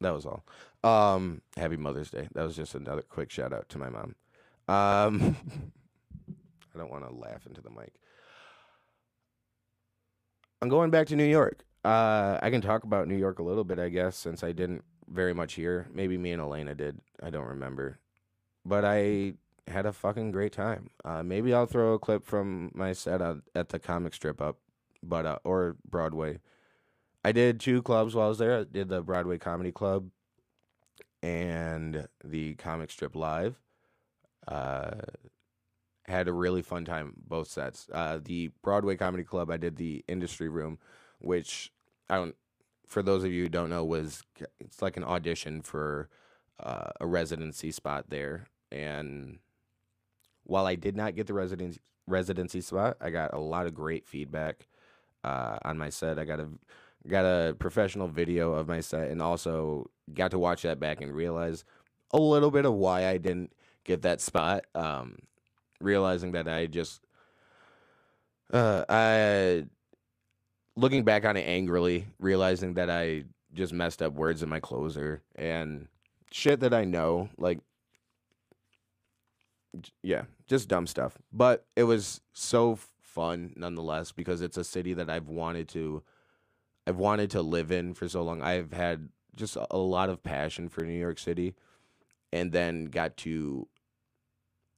[0.00, 0.44] That was all.
[0.82, 2.28] Um, happy Mother's Day.
[2.34, 4.14] That was just another quick shout out to my mom.
[4.68, 5.36] Um,
[6.74, 7.92] I don't want to laugh into the mic.
[10.60, 11.64] I'm going back to New York.
[11.84, 14.84] Uh, I can talk about New York a little bit, I guess, since I didn't
[15.08, 15.86] very much here.
[15.92, 16.98] Maybe me and Elena did.
[17.22, 17.98] I don't remember.
[18.64, 19.34] But I
[19.68, 20.90] had a fucking great time.
[21.04, 23.20] Uh, maybe I'll throw a clip from my set
[23.54, 24.58] at the comic strip up,
[25.02, 26.40] but uh, or Broadway.
[27.24, 28.60] I did two clubs while I was there.
[28.60, 30.10] I did the Broadway Comedy Club
[31.22, 33.58] and the comic strip live.
[34.46, 34.96] Uh,
[36.06, 37.88] had a really fun time both sets.
[37.90, 40.78] Uh, the Broadway Comedy Club, I did the Industry Room,
[41.18, 41.72] which
[42.10, 42.36] I don't
[42.86, 44.22] for those of you who don't know, was
[44.60, 46.08] it's like an audition for
[46.60, 48.46] uh, a residency spot there.
[48.70, 49.38] And
[50.44, 54.06] while I did not get the residency residency spot, I got a lot of great
[54.06, 54.68] feedback
[55.24, 56.18] uh, on my set.
[56.18, 56.48] I got a
[57.08, 61.12] got a professional video of my set, and also got to watch that back and
[61.12, 61.64] realize
[62.12, 63.52] a little bit of why I didn't
[63.84, 64.64] get that spot.
[64.74, 65.18] Um,
[65.80, 67.00] realizing that I just
[68.52, 69.66] uh, I
[70.76, 75.22] looking back on it angrily, realizing that I just messed up words in my closer
[75.36, 75.86] and
[76.32, 77.60] shit that I know, like
[80.02, 81.18] yeah, just dumb stuff.
[81.32, 86.02] But it was so fun nonetheless because it's a city that I've wanted to
[86.86, 88.42] I've wanted to live in for so long.
[88.42, 91.54] I've had just a lot of passion for New York City
[92.32, 93.68] and then got to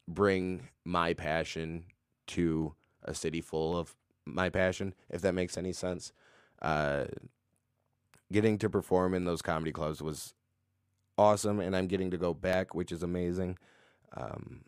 [0.08, 1.84] bring my passion
[2.28, 6.12] to a city full of my passion, if that makes any sense.
[6.62, 7.04] Uh,
[8.32, 10.34] getting to perform in those comedy clubs was
[11.18, 13.58] awesome, and I'm getting to go back, which is amazing.
[14.16, 14.64] Um,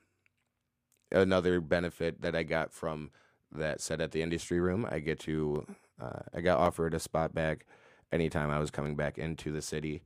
[1.10, 3.10] another benefit that I got from
[3.52, 5.66] that set at the industry room, I get to,
[6.00, 7.66] uh, I got offered a spot back
[8.12, 10.02] anytime I was coming back into the city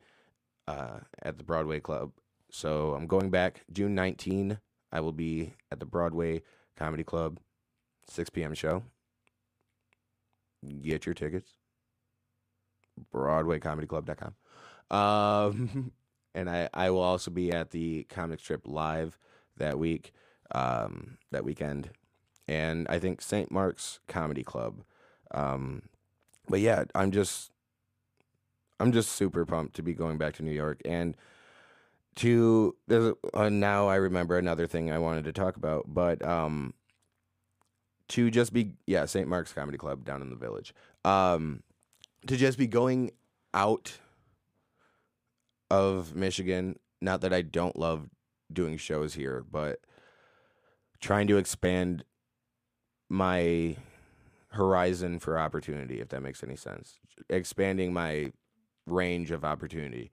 [0.68, 2.12] uh, at the Broadway Club.
[2.50, 4.58] So I'm going back June 19.
[4.90, 6.42] I will be at the Broadway
[6.76, 7.38] Comedy Club,
[8.08, 8.54] 6 p.m.
[8.54, 8.82] show
[10.82, 11.52] get your tickets.
[13.12, 14.34] BroadwayComedyClub.com.
[14.96, 15.92] Um,
[16.34, 19.18] and I, I will also be at the comic strip live
[19.56, 20.12] that week,
[20.54, 21.90] um, that weekend.
[22.48, 23.50] And I think St.
[23.50, 24.82] Mark's Comedy Club.
[25.32, 25.82] Um,
[26.48, 27.50] but yeah, I'm just,
[28.80, 31.16] I'm just super pumped to be going back to New York and
[32.16, 36.74] to there's uh, now I remember another thing I wanted to talk about, but um,
[38.08, 39.28] to just be yeah St.
[39.28, 40.74] Mark's Comedy Club down in the village.
[41.04, 41.62] Um,
[42.26, 43.12] to just be going
[43.54, 43.98] out
[45.70, 46.78] of Michigan.
[47.00, 48.08] Not that I don't love
[48.52, 49.80] doing shows here, but
[51.00, 52.04] trying to expand
[53.08, 53.76] my
[54.52, 56.98] horizon for opportunity, if that makes any sense.
[57.28, 58.32] Expanding my
[58.86, 60.10] range of opportunity.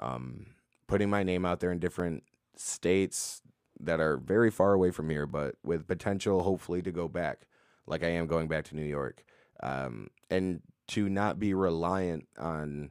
[0.00, 0.46] Um,
[0.86, 2.22] putting my name out there in different
[2.56, 3.42] states,
[3.80, 7.46] that are very far away from here, but with potential, hopefully, to go back,
[7.86, 9.22] like I am going back to New York,
[9.62, 12.90] um, and to not be reliant on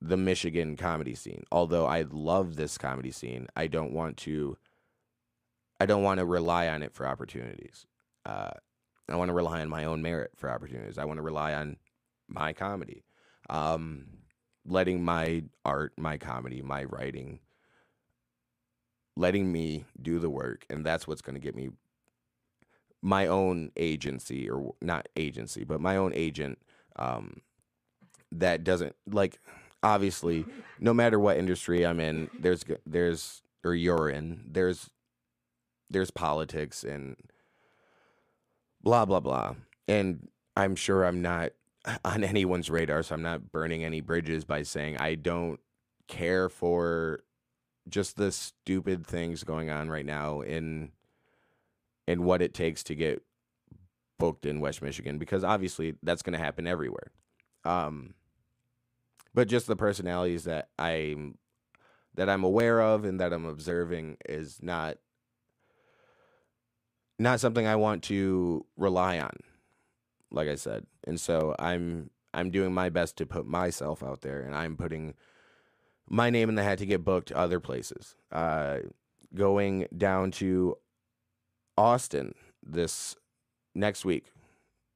[0.00, 1.44] the Michigan comedy scene.
[1.50, 4.56] Although I love this comedy scene, I don't want to.
[5.82, 7.86] I don't want to rely on it for opportunities.
[8.26, 8.50] Uh,
[9.10, 10.98] I want to rely on my own merit for opportunities.
[10.98, 11.76] I want to rely on
[12.28, 13.04] my comedy,
[13.48, 14.06] um,
[14.64, 17.40] letting my art, my comedy, my writing
[19.16, 21.70] letting me do the work, and that's what's going to get me
[23.02, 26.58] my own agency or not agency, but my own agent
[26.96, 27.40] um,
[28.32, 29.38] that doesn't like
[29.82, 30.44] obviously,
[30.78, 34.90] no matter what industry I'm in, there's there's or you're in, there's
[35.88, 37.16] there's politics and
[38.82, 39.54] blah blah blah.
[39.88, 41.52] And I'm sure I'm not
[42.04, 45.60] on anyone's radar, so I'm not burning any bridges by saying I don't
[46.08, 47.20] care for
[47.88, 50.90] just the stupid things going on right now in
[52.06, 53.22] in what it takes to get
[54.18, 57.10] booked in West Michigan because obviously that's going to happen everywhere.
[57.64, 58.14] Um,
[59.34, 61.38] but just the personalities that I'm
[62.14, 64.98] that I'm aware of and that I'm observing is not
[67.20, 69.36] not something I want to rely on.
[70.30, 74.40] Like I said, and so I'm I'm doing my best to put myself out there,
[74.40, 75.14] and I'm putting
[76.08, 78.16] my name in the hat to get booked other places.
[78.32, 78.78] Uh,
[79.34, 80.76] going down to
[81.76, 83.16] Austin this
[83.74, 84.32] next week.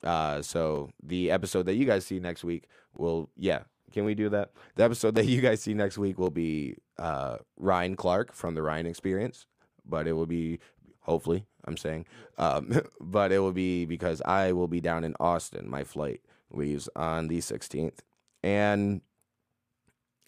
[0.02, 3.60] Uh, so the episode that you guys see next week will, yeah,
[3.92, 4.50] can we do that?
[4.76, 8.62] The episode that you guys see next week will be uh, Ryan Clark from the
[8.62, 9.46] Ryan Experience,
[9.84, 10.58] but it will be
[11.04, 12.06] hopefully I'm saying,
[12.38, 15.68] um, but it will be because I will be down in Austin.
[15.68, 17.98] My flight leaves on the 16th,
[18.42, 19.00] and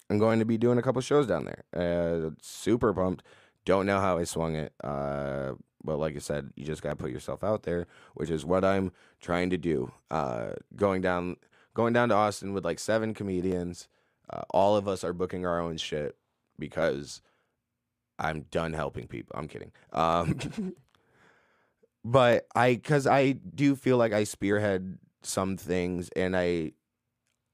[0.09, 1.63] I'm going to be doing a couple shows down there.
[1.75, 3.23] Uh, super pumped.
[3.65, 4.73] Don't know how I swung it.
[4.81, 8.45] Uh, but like I said, you just got to put yourself out there, which is
[8.45, 9.91] what I'm trying to do.
[10.09, 11.37] Uh, going down,
[11.73, 13.87] going down to Austin with like seven comedians.
[14.29, 16.17] Uh, all of us are booking our own shit
[16.59, 17.21] because
[18.19, 19.35] I'm done helping people.
[19.37, 19.71] I'm kidding.
[19.93, 20.73] Um,
[22.05, 26.71] but I, cause I do feel like I spearhead some things, and I,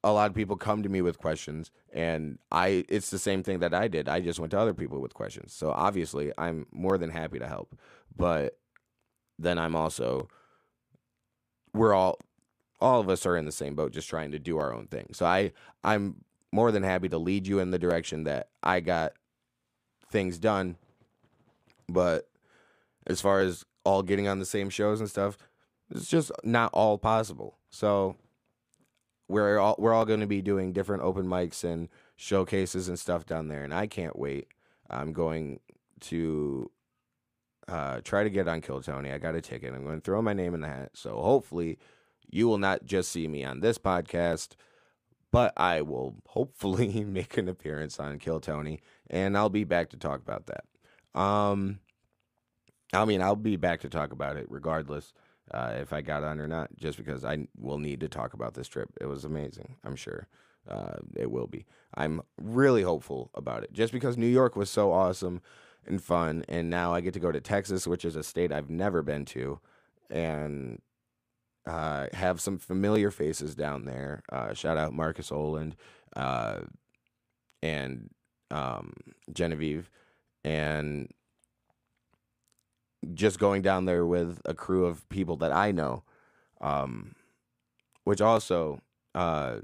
[0.03, 3.59] a lot of people come to me with questions, and I, it's the same thing
[3.59, 4.07] that I did.
[4.07, 5.53] I just went to other people with questions.
[5.53, 7.75] So obviously, I'm more than happy to help
[8.15, 8.57] but
[9.39, 10.27] then I'm also
[11.73, 12.19] we're all
[12.79, 15.09] all of us are in the same boat just trying to do our own thing.
[15.13, 15.51] So I
[15.83, 19.13] I'm more than happy to lead you in the direction that I got
[20.13, 20.77] things done.
[21.89, 22.29] But
[23.05, 25.37] as far as all getting on the same shows and stuff,
[25.91, 27.57] it's just not all possible.
[27.69, 28.15] So
[29.27, 33.25] we're all we're all going to be doing different open mics and showcases and stuff
[33.25, 34.47] down there and I can't wait.
[34.89, 35.59] I'm going
[36.01, 36.69] to
[37.67, 39.11] uh, try to get on Kill Tony.
[39.11, 39.73] I got a ticket.
[39.73, 40.91] I'm going to throw my name in the hat.
[40.93, 41.79] So hopefully,
[42.29, 44.49] you will not just see me on this podcast,
[45.33, 49.97] but I will hopefully make an appearance on Kill Tony, and I'll be back to
[49.97, 51.19] talk about that.
[51.19, 51.79] Um,
[52.93, 55.11] I mean, I'll be back to talk about it regardless
[55.51, 58.53] uh, if I got on or not, just because I will need to talk about
[58.53, 58.89] this trip.
[59.01, 59.75] It was amazing.
[59.83, 60.27] I'm sure.
[60.69, 61.65] Uh, it will be.
[61.95, 65.41] I'm really hopeful about it, just because New York was so awesome
[65.85, 66.45] and fun.
[66.47, 69.25] And now I get to go to Texas, which is a state I've never been
[69.25, 69.59] to,
[70.09, 70.79] and
[71.65, 74.21] uh, have some familiar faces down there.
[74.31, 75.75] Uh, shout out Marcus Oland
[76.15, 76.59] uh,
[77.61, 78.09] and
[78.51, 78.93] um,
[79.31, 79.89] Genevieve,
[80.43, 81.09] and
[83.13, 86.03] just going down there with a crew of people that I know,
[86.61, 87.15] um,
[88.03, 88.81] which also
[89.15, 89.57] uh,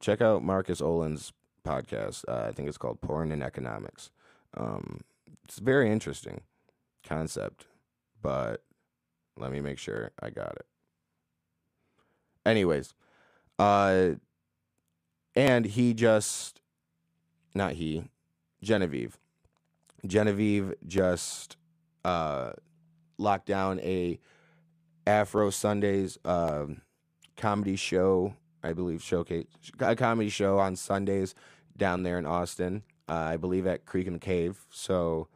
[0.00, 1.32] check out Marcus Oland's
[1.64, 2.24] podcast.
[2.28, 4.10] Uh, I think it's called Porn and Economics.
[4.56, 5.00] Um,
[5.44, 6.42] it's a very interesting
[7.06, 7.66] concept,
[8.20, 8.62] but
[9.36, 10.66] let me make sure I got it.
[12.44, 12.94] Anyways,
[13.58, 14.10] uh,
[15.34, 16.60] and he just,
[17.54, 18.04] not he,
[18.62, 19.18] Genevieve.
[20.06, 21.56] Genevieve just
[22.04, 22.52] uh,
[23.18, 24.18] locked down a
[25.06, 26.66] Afro Sundays uh,
[27.36, 29.46] comedy show, I believe, showcase
[29.80, 31.34] a comedy show on Sundays
[31.76, 32.82] down there in Austin.
[33.08, 34.66] Uh, I believe at Creek and Cave.
[34.70, 35.28] So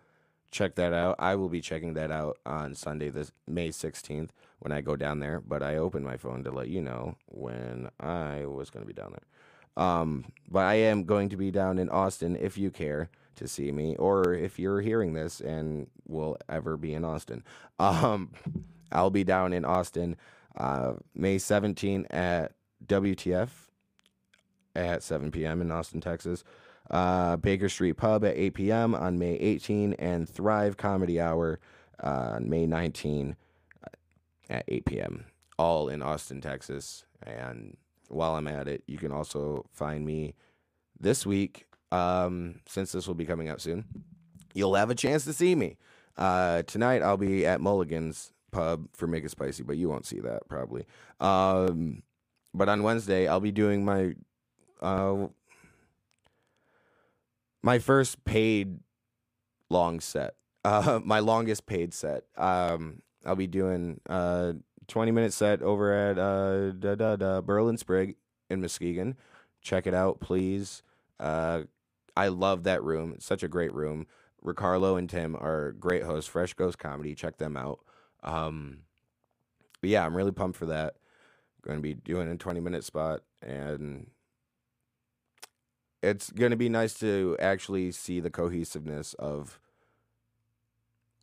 [0.51, 1.17] check that out.
[1.19, 5.21] I will be checking that out on Sunday, this May 16th, when I go down
[5.21, 5.41] there.
[5.41, 8.93] But I opened my phone to let you know when I was going to be
[8.93, 9.85] down there.
[9.85, 13.71] Um, but I am going to be down in Austin if you care to see
[13.71, 17.45] me, or if you're hearing this and will ever be in Austin.
[17.79, 18.33] Um,
[18.91, 20.17] I'll be down in Austin
[20.57, 22.53] uh, May 17 at
[22.87, 23.51] WTF
[24.75, 25.61] at 7 p.m.
[25.61, 26.43] in Austin, Texas
[26.91, 28.95] uh, Baker Street Pub at 8 p.m.
[28.95, 31.59] on May 18, and Thrive Comedy Hour
[32.03, 33.35] uh, on May 19 uh,
[34.49, 35.27] at 8 p.m.
[35.59, 37.05] All in Austin, Texas.
[37.23, 37.77] And
[38.09, 40.35] while I'm at it, you can also find me
[40.99, 43.85] this week, um, since this will be coming out soon.
[44.55, 45.77] You'll have a chance to see me.
[46.17, 50.21] Uh, tonight, I'll be at Mulligan's Pub for Make It Spicy, but you won't see
[50.21, 50.87] that probably.
[51.21, 52.03] Um,
[52.55, 54.15] but on Wednesday, I'll be doing my
[54.81, 55.27] uh,
[57.63, 58.79] my first paid
[59.71, 60.35] long set.
[60.67, 62.25] Uh, my longest paid set.
[62.37, 64.55] Um, I'll be doing a
[64.87, 68.17] 20 minute set over at uh, da, da, da, Berlin Sprig
[68.49, 69.17] in Muskegon.
[69.61, 70.83] Check it out, please.
[71.19, 71.63] Uh,
[72.17, 73.13] I love that room.
[73.15, 74.07] It's such a great room.
[74.43, 76.31] Ricardo and Tim are great hosts.
[76.31, 77.15] Fresh Ghost Comedy.
[77.15, 77.81] Check them out.
[78.23, 78.79] Um,
[79.81, 80.95] but yeah, I'm really pumped for that.
[81.63, 84.07] Going to be doing a 20 minute spot, and
[86.01, 89.59] it's going to be nice to actually see the cohesiveness of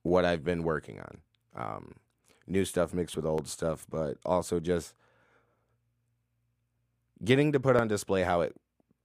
[0.01, 1.19] what I've been working on.
[1.55, 1.95] Um,
[2.47, 4.93] new stuff mixed with old stuff, but also just
[7.23, 8.55] getting to put on display how it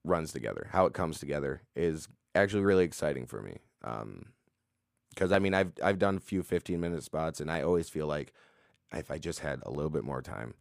[0.04, 3.58] runs together, how it comes together is actually really exciting for me.
[3.84, 4.26] Um,
[5.10, 8.06] because I mean, I've I've done a few 15 minute spots, and I always feel
[8.06, 8.32] like
[8.92, 10.54] if I just had a little bit more time,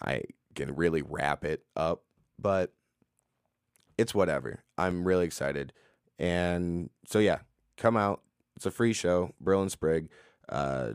[0.00, 0.22] I
[0.54, 2.04] can really wrap it up.
[2.38, 2.72] But
[3.98, 4.62] it's whatever.
[4.78, 5.72] I'm really excited,
[6.20, 7.38] and so yeah,
[7.76, 8.22] come out.
[8.54, 10.08] It's a free show, Brill and Sprig,
[10.48, 10.90] uh,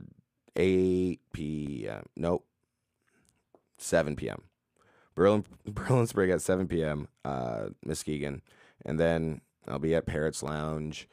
[0.56, 2.06] 8 p.m.
[2.16, 2.46] Nope,
[3.78, 4.44] 7 p.m.
[5.16, 7.08] Berlin, Brill at 7 p.m.
[7.26, 8.42] Uh, Muskegon,
[8.86, 11.08] and then I'll be at Parrots Lounge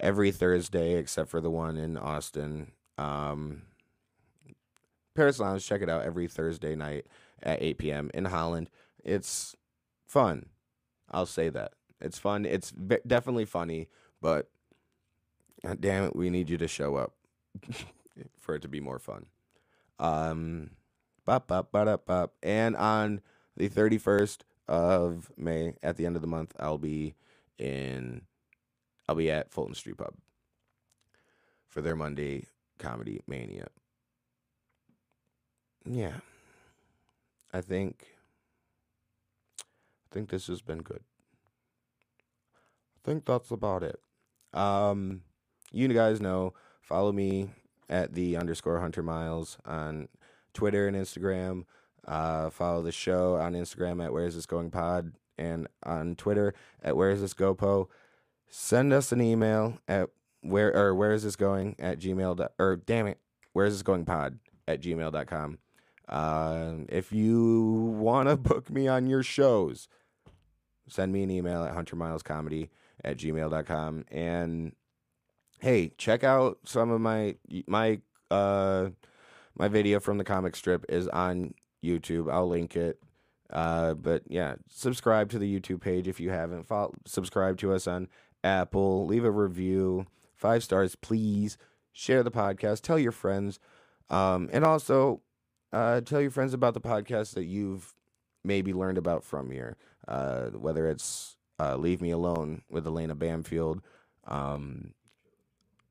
[0.00, 2.72] every Thursday except for the one in Austin.
[2.96, 3.62] Um,
[5.14, 7.06] Parrots Lounge, check it out every Thursday night
[7.42, 8.10] at 8 p.m.
[8.14, 8.70] in Holland.
[9.04, 9.56] It's
[10.06, 10.46] fun.
[11.10, 11.72] I'll say that.
[12.00, 12.44] It's fun.
[12.44, 13.88] It's definitely funny,
[14.22, 14.48] but
[15.64, 17.14] God damn it, we need you to show up
[18.38, 19.26] for it to be more fun.
[19.98, 20.70] Um,
[21.24, 22.34] bop, bop, bop, bop.
[22.42, 23.20] And on
[23.56, 27.14] the 31st of May, at the end of the month, I'll be
[27.58, 28.22] in
[29.08, 30.14] I'll be at Fulton Street Pub
[31.66, 32.46] for their Monday
[32.78, 33.68] comedy mania.
[35.84, 36.18] Yeah.
[37.52, 38.06] I think
[39.60, 41.02] I think this has been good.
[42.96, 44.00] I think that's about it.
[44.52, 45.22] Um
[45.72, 46.54] you guys know,
[46.88, 47.50] follow me
[47.90, 50.08] at the underscore Hunter Miles on
[50.54, 51.64] Twitter and Instagram.
[52.06, 56.96] Uh, follow the show on Instagram at Where's This Going Pod and on Twitter at
[56.96, 57.88] Where's This GoPo.
[58.48, 60.08] Send us an email at
[60.40, 63.18] where or where is this going at gmail dot, or damn it
[63.52, 65.58] where is this going pod at gmail.com
[66.08, 69.88] uh, if you want to book me on your shows
[70.88, 72.68] send me an email at huntermilescomedy
[73.04, 74.72] at gmail.com and
[75.60, 77.34] hey check out some of my
[77.66, 78.00] my
[78.30, 78.88] uh
[79.56, 83.00] my video from the comic strip is on youtube i'll link it
[83.50, 86.64] uh, but yeah, subscribe to the YouTube page if you haven't.
[86.64, 88.08] Follow, subscribe to us on
[88.44, 89.06] Apple.
[89.06, 90.06] Leave a review,
[90.36, 91.56] five stars, please.
[91.92, 92.82] Share the podcast.
[92.82, 93.58] Tell your friends,
[94.08, 95.22] um, and also
[95.72, 97.94] uh, tell your friends about the podcast that you've
[98.44, 99.76] maybe learned about from here.
[100.06, 103.80] Uh, whether it's uh, "Leave Me Alone" with Elena Bamfield,
[104.28, 104.92] um,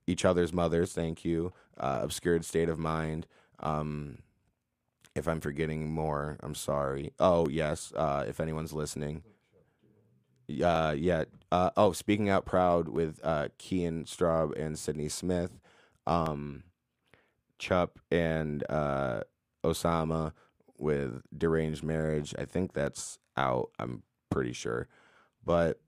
[0.08, 1.54] "Each Other's Mothers," thank you.
[1.78, 3.28] Uh, "Obscured State of Mind."
[3.60, 4.20] Um,
[5.16, 7.14] if I'm forgetting more, I'm sorry.
[7.20, 9.24] Oh yes, uh, if anyone's listening
[10.64, 11.26] uh, yeah.
[11.52, 15.60] Uh, oh, speaking out proud with uh, Kean Straub and Sydney Smith,
[16.06, 16.64] um,
[17.60, 19.22] Chup and uh,
[19.64, 20.34] Osama
[20.78, 22.34] with deranged marriage.
[22.38, 23.72] I think that's out.
[23.80, 24.88] I'm pretty sure,
[25.44, 25.80] but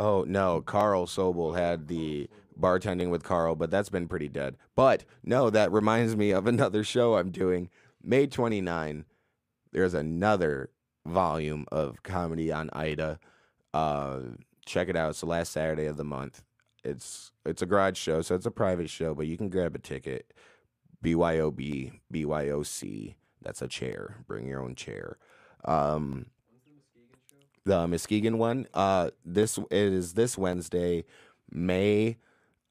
[0.00, 2.28] oh no, Carl Sobel had the
[2.58, 4.56] bartending with Carl, but that's been pretty dead.
[4.74, 7.70] But no, that reminds me of another show I'm doing
[8.02, 9.04] May 29
[9.72, 10.70] there's another
[11.06, 13.18] volume of comedy on Ida.
[13.72, 14.20] Uh,
[14.66, 15.10] check it out.
[15.10, 16.42] It's the last Saturday of the month.
[16.82, 19.78] It's it's a garage show, so it's a private show, but you can grab a
[19.78, 20.32] ticket.
[21.04, 23.14] BYOB, BYOC.
[23.42, 24.16] That's a chair.
[24.26, 25.16] Bring your own chair.
[25.64, 26.26] Um,
[27.64, 28.66] the Muskegon one.
[28.74, 31.04] Uh, this is this Wednesday,
[31.50, 32.16] May.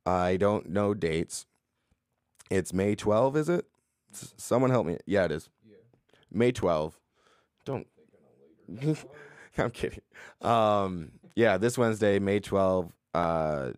[0.05, 1.45] I don't know dates.
[2.49, 3.65] It's May 12, is it?
[4.13, 4.97] S- someone help me.
[5.05, 5.49] Yeah, it is.
[6.31, 6.99] May 12.
[7.65, 7.87] Don't.
[9.57, 10.01] I'm kidding.
[10.41, 13.71] Um, yeah, this Wednesday, May 12, uh,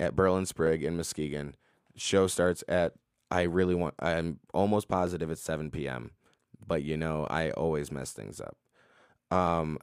[0.00, 1.54] at Berlin Sprig in Muskegon.
[1.96, 2.94] Show starts at,
[3.30, 6.10] I really want, I'm almost positive it's 7 p.m.,
[6.66, 8.56] but you know, I always mess things up.
[9.36, 9.78] Um,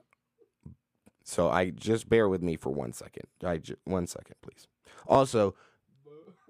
[1.24, 3.26] so I just bear with me for one second.
[3.44, 4.68] I ju- one second, please.
[5.08, 5.56] Also,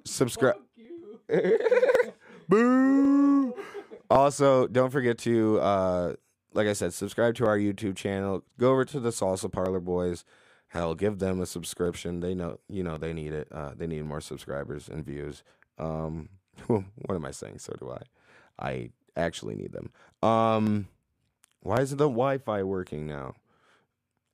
[0.05, 0.55] subscribe.
[2.49, 3.53] Boo.
[4.09, 6.13] Also, don't forget to, uh,
[6.53, 8.43] like I said, subscribe to our YouTube channel.
[8.57, 10.25] Go over to the Salsa Parlor Boys.
[10.69, 12.19] Hell, give them a subscription.
[12.19, 13.47] They know, you know, they need it.
[13.51, 15.43] Uh, they need more subscribers and views.
[15.77, 16.29] Um,
[16.67, 17.59] what am I saying?
[17.59, 18.01] So do I.
[18.59, 19.91] I actually need them.
[20.27, 20.87] Um,
[21.61, 23.35] why isn't the Wi-Fi working now?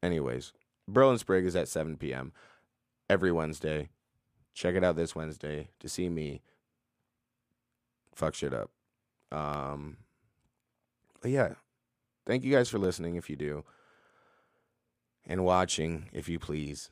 [0.04, 0.54] Anyways,
[0.88, 2.32] Berlin Sprig is at 7 p.m.
[3.10, 3.90] every Wednesday.
[4.54, 6.42] Check it out this Wednesday to see me
[8.16, 8.72] fuck shit up.
[9.32, 9.98] Um,
[11.22, 11.56] but yeah,
[12.26, 13.64] thank you guys for listening if you do,
[15.28, 16.90] and watching if you please.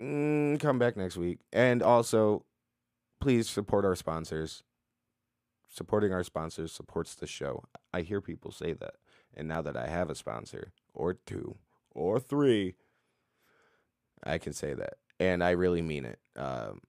[0.00, 2.44] Mm, come back next week, and also,
[3.20, 4.62] please support our sponsors.
[5.68, 7.64] Supporting our sponsors supports the show.
[7.92, 8.94] I hear people say that,
[9.36, 11.56] and now that I have a sponsor or two
[11.90, 12.74] or three,
[14.22, 16.18] I can say that, and I really mean it.
[16.36, 16.80] Um,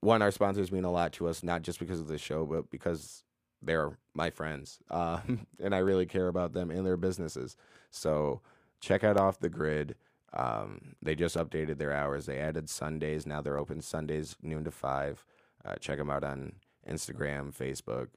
[0.00, 2.70] one, our sponsors mean a lot to us, not just because of the show, but
[2.70, 3.24] because
[3.62, 7.56] they're my friends, um, and I really care about them and their businesses.
[7.90, 8.40] So
[8.80, 9.96] check out Off the Grid.
[10.32, 12.26] Um, they just updated their hours.
[12.26, 13.26] They added Sundays.
[13.26, 15.24] Now they're open Sundays noon to five.
[15.64, 16.52] Uh, check them out on
[16.88, 18.08] Instagram, Facebook.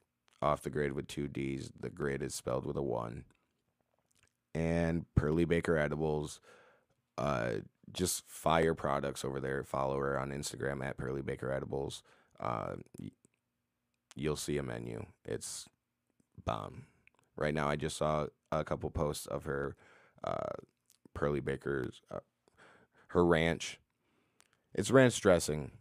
[0.42, 1.72] Off the Grid with two D's.
[1.80, 3.26] The grid is spelled with a one.
[4.56, 6.40] And Pearly Baker Edibles.
[7.18, 7.52] Uh,
[7.92, 9.64] just fire products over there.
[9.64, 12.04] Follow her on Instagram at Pearly Baker Edibles.
[12.40, 12.76] Uh,
[14.16, 15.06] you'll see a menu.
[15.26, 15.68] It's
[16.46, 16.86] bomb.
[17.36, 19.76] Right now, I just saw a couple posts of her
[20.24, 20.54] uh,
[21.14, 22.20] Pearly Baker's uh,
[23.08, 23.80] her ranch.
[24.74, 25.72] It's ranch dressing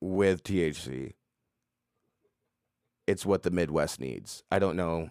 [0.00, 1.14] with THC.
[3.10, 4.44] It's what the Midwest needs.
[4.52, 5.10] I don't know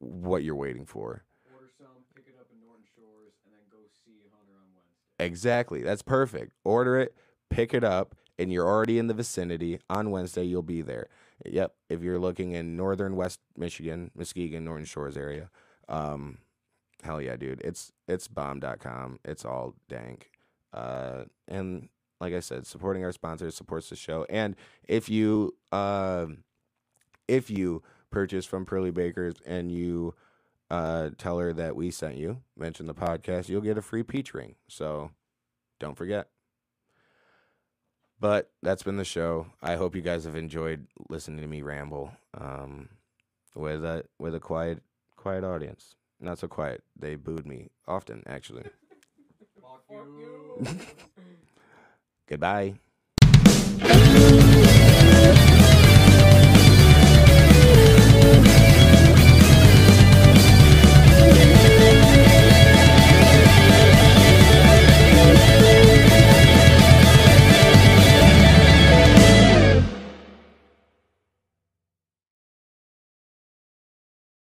[0.00, 1.24] what you're waiting for.
[1.50, 5.24] Order some, pick it up in Norton Shores, and then go see Hunter on Wednesday.
[5.24, 5.82] Exactly.
[5.82, 6.52] That's perfect.
[6.62, 7.16] Order it,
[7.48, 9.80] pick it up, and you're already in the vicinity.
[9.88, 11.08] On Wednesday, you'll be there.
[11.46, 11.72] Yep.
[11.88, 15.48] If you're looking in northern West Michigan, Muskegon, Norton Shores area,
[15.88, 16.40] um,
[17.02, 17.62] hell yeah, dude.
[17.64, 19.20] It's it's bomb.com.
[19.24, 20.32] It's all dank.
[20.74, 21.88] Uh, and
[22.20, 24.26] like I said, supporting our sponsors supports the show.
[24.28, 24.54] And
[24.86, 26.26] if you uh,
[27.28, 30.14] if you purchase from Pearly Bakers and you
[30.70, 34.34] uh, tell her that we sent you, mention the podcast, you'll get a free peach
[34.34, 34.56] ring.
[34.66, 35.10] So
[35.78, 36.28] don't forget.
[38.20, 39.46] But that's been the show.
[39.62, 42.88] I hope you guys have enjoyed listening to me ramble um,
[43.54, 44.82] with a with a quiet
[45.16, 45.94] quiet audience.
[46.20, 46.82] Not so quiet.
[46.98, 48.64] They booed me often, actually.
[52.26, 52.74] Goodbye.